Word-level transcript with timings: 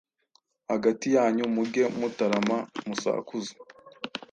hagati 0.71 1.07
yanyu 1.15 1.45
muge 1.55 1.83
mutarama, 1.97 2.57
musakuze, 2.85 3.51